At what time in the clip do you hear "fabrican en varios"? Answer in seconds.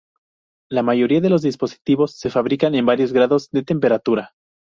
2.31-3.13